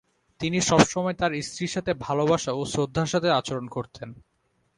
[0.39, 4.09] তিনি সবসময় তার স্ত্রীর সাথে ভালোবাসা ও শ্রদ্ধার সাথে আচরণ করতেন।